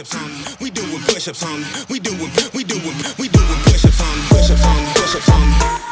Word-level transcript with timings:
push-ups 0.00 0.14
on. 0.14 0.56
We 0.60 0.70
doing 0.70 1.00
push-ups 1.02 1.42
on. 1.42 1.64
We 1.90 2.00
doing, 2.00 2.18
we 2.54 2.64
doing, 2.64 2.96
we 3.18 3.28
doing 3.28 3.62
push-ups 3.64 4.00
on. 4.00 4.18
Push-ups 4.28 4.64
on. 4.64 4.94
Push-ups 4.94 5.28
on. 5.28 5.89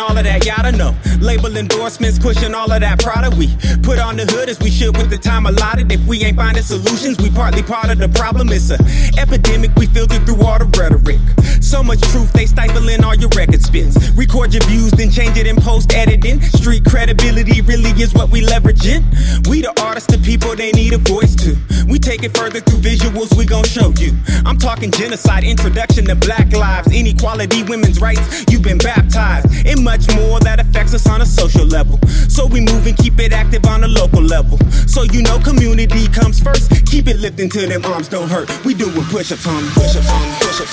All 0.00 0.16
of 0.16 0.24
that, 0.24 0.42
don't 0.62 0.78
know. 0.78 0.94
Label 1.20 1.56
endorsements, 1.56 2.18
pushing 2.18 2.54
all 2.54 2.70
of 2.70 2.80
that 2.80 3.00
product. 3.00 3.36
We 3.36 3.48
put 3.82 3.98
on 3.98 4.16
the 4.16 4.24
hood 4.24 4.48
as 4.48 4.58
we 4.60 4.70
should 4.70 4.96
with 4.96 5.10
the 5.10 5.18
time 5.18 5.46
allotted. 5.46 5.90
If 5.90 6.06
we 6.06 6.22
ain't 6.24 6.36
finding 6.36 6.62
solutions, 6.62 7.18
we 7.18 7.30
partly 7.30 7.62
part 7.62 7.90
of 7.90 7.98
the 7.98 8.08
problem. 8.08 8.48
It's 8.50 8.70
a 8.70 8.78
epidemic 9.18 9.74
we 9.76 9.86
filter 9.86 10.18
through 10.20 10.42
all 10.42 10.58
the 10.58 10.66
rhetoric. 10.78 11.20
So 11.60 11.82
much 11.82 12.00
truth, 12.12 12.32
they 12.32 12.46
stifling 12.46 13.04
all 13.04 13.14
your 13.14 13.30
record 13.36 13.62
spins. 13.62 13.96
Record 14.12 14.52
your 14.54 14.62
views, 14.64 14.92
then 14.92 15.10
change 15.10 15.36
it 15.36 15.46
in 15.46 15.56
post 15.56 15.92
editing. 15.94 16.40
Street 16.42 16.84
credibility 16.84 17.60
really 17.60 17.90
is 18.00 18.14
what 18.14 18.30
we 18.30 18.42
leveraging. 18.42 19.02
We 19.48 19.62
the 19.62 19.72
artists, 19.80 20.10
the 20.10 20.18
people 20.18 20.54
they 20.56 20.72
need 20.72 20.92
a 20.92 20.98
voice 20.98 21.34
to. 21.36 21.56
We 21.88 21.98
take 21.98 22.22
it 22.22 22.36
further 22.36 22.60
through 22.60 22.80
visuals, 22.80 23.36
we 23.36 23.44
gon' 23.44 23.64
show 23.64 23.92
you. 23.98 24.12
I'm 24.44 24.58
talking 24.58 24.90
genocide, 24.90 25.44
introduction 25.44 26.04
to 26.06 26.14
black 26.14 26.52
lives, 26.52 26.92
inequality, 26.92 27.62
women's 27.62 28.00
rights. 28.00 28.44
You've 28.50 28.62
been 28.62 28.78
baptized, 28.78 29.46
and 29.66 29.82
much 29.84 30.06
more 30.14 30.40
that 30.40 30.60
affects 30.60 30.94
us 30.94 31.08
on 31.08 31.20
a 31.20 31.26
social 31.26 31.66
level. 31.66 31.98
So 32.28 32.46
we 32.46 32.60
move 32.60 32.86
and 32.86 32.96
keep 32.96 33.18
it 33.18 33.32
active 33.32 33.64
on 33.66 33.84
a 33.84 33.88
local 33.88 34.22
level. 34.22 34.58
So 34.86 35.02
you 35.04 35.22
know 35.22 35.38
community 35.38 36.08
comes 36.08 36.40
first. 36.40 36.70
Keep 36.86 37.08
it 37.08 37.18
lifting 37.18 37.48
till 37.48 37.68
them 37.68 37.84
arms 37.84 38.08
don't 38.08 38.28
hurt. 38.28 38.50
We 38.64 38.74
doing 38.74 39.04
push-ups 39.06 39.46
on, 39.46 39.62
push-ups 39.74 40.10
on, 40.10 40.34
push-ups 40.40 40.71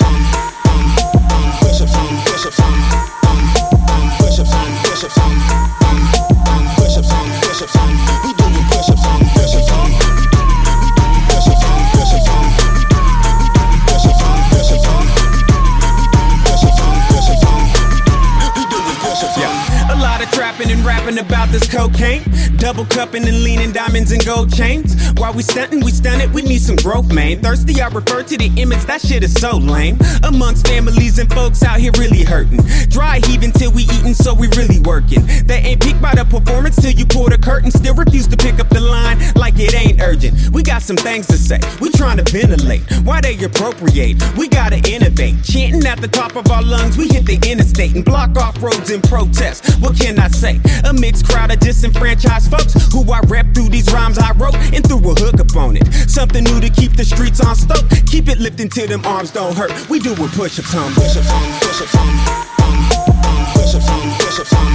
rapping 21.09 21.25
about 21.25 21.49
this 21.49 21.67
cocaine. 21.67 22.23
Double 22.57 22.85
cupping 22.85 23.27
and 23.27 23.43
leaning 23.43 23.71
diamonds 23.71 24.11
and 24.11 24.23
gold 24.25 24.53
chains. 24.53 24.95
While 25.13 25.33
we 25.33 25.43
stunting, 25.43 25.83
we 25.83 25.91
stun 25.91 26.21
it, 26.21 26.29
we 26.31 26.41
need 26.41 26.61
some 26.61 26.75
growth, 26.75 27.11
man. 27.11 27.41
Thirsty, 27.41 27.81
I 27.81 27.87
refer 27.87 28.23
to 28.23 28.37
the 28.37 28.51
image, 28.57 28.83
that 28.85 29.01
shit 29.01 29.23
is 29.23 29.33
so 29.33 29.57
lame. 29.57 29.97
Amongst 30.23 30.67
families 30.67 31.19
and 31.19 31.31
folks 31.31 31.63
out 31.63 31.79
here 31.79 31.91
really 31.97 32.23
hurting. 32.23 32.59
Dry 32.89 33.19
heaving 33.25 33.51
till 33.51 33.71
we 33.71 33.83
eating, 33.83 34.13
so 34.13 34.33
we 34.33 34.47
really 34.49 34.79
working. 34.81 35.25
They 35.45 35.59
ain't 35.59 35.81
peaked 35.81 36.01
by 36.01 36.15
the 36.15 36.25
performance 36.25 36.75
till 36.75 36.91
you 36.91 37.05
pull 37.05 37.29
the 37.29 37.37
curtain. 37.37 37.71
Still 37.71 37.95
refuse 37.95 38.27
to 38.27 38.37
pick 38.37 38.59
up 38.59 38.69
the 38.69 38.81
line 38.81 39.17
like 39.35 39.55
it 39.57 39.73
ain't 39.73 40.01
urgent. 40.01 40.49
We 40.51 40.63
got 40.63 40.81
some 40.81 40.97
things 40.97 41.27
to 41.27 41.37
say, 41.37 41.59
we 41.79 41.91
trying 41.91 42.17
to 42.17 42.31
ventilate. 42.31 42.81
Why 43.03 43.21
they 43.21 43.41
appropriate? 43.43 44.21
We 44.37 44.47
gotta 44.47 44.77
innovate. 44.89 45.43
Chanting 45.43 45.85
at 45.85 46.01
the 46.01 46.07
top 46.07 46.35
of 46.35 46.49
our 46.51 46.61
lungs, 46.61 46.97
we 46.97 47.07
hit 47.07 47.25
the 47.25 47.39
interstate 47.49 47.95
and 47.95 48.03
block 48.03 48.37
off 48.37 48.61
roads 48.61 48.91
in 48.91 49.01
protest. 49.01 49.79
What 49.79 49.97
can 49.97 50.19
I 50.19 50.27
say? 50.27 50.59
A 50.89 50.93
mixed 50.93 51.27
crowd 51.29 51.51
of 51.51 51.59
disenfranchised 51.59 52.49
folks 52.49 52.73
who 52.91 53.11
I 53.11 53.19
rep 53.27 53.45
through 53.53 53.69
these 53.69 53.85
rhymes 53.93 54.17
I 54.17 54.31
wrote 54.33 54.55
and 54.73 54.83
threw 54.83 54.97
a 54.97 55.13
hook 55.13 55.39
up 55.39 55.55
on 55.55 55.77
it. 55.77 55.85
Something 56.09 56.43
new 56.43 56.59
to 56.59 56.69
keep 56.69 56.93
the 56.93 57.05
streets 57.05 57.39
on 57.45 57.55
stoke. 57.55 57.87
Keep 58.07 58.27
it 58.27 58.39
lifting 58.39 58.69
till 58.69 58.87
them 58.87 59.05
arms 59.05 59.29
don't 59.29 59.55
hurt. 59.55 59.71
We 59.87 59.99
push-ups 59.99 60.29
push-ups 60.31 60.73
on, 60.73 60.91
push-ups 60.93 61.29
on, 61.29 61.43
um, 61.43 61.61
push-ups 61.61 61.93
on, 61.93 62.09
on, 62.57 63.05
um, 63.23 63.45
push-ups 63.53 63.87
on, 63.87 64.01
push-ups 64.17 64.53
on, 64.53 64.65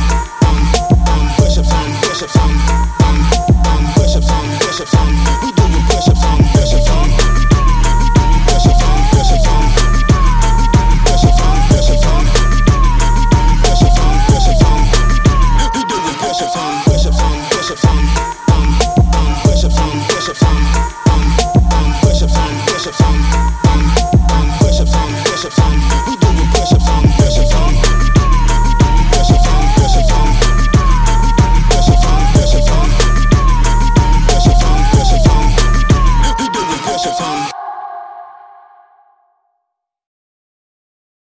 um, 0.46 0.56
um, 1.10 1.34
push-ups 1.34 1.72
on, 1.72 1.86
push-ups 2.06 2.36
on. 2.36 2.46
We 2.46 2.62
doing 2.62 2.94
push-ups 2.94 3.42
on, 3.48 3.53